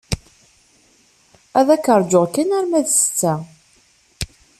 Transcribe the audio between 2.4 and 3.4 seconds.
arma d ssetta.